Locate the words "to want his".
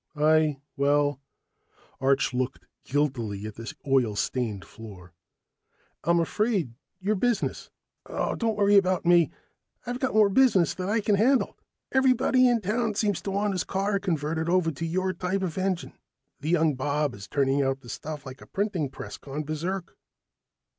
13.21-13.63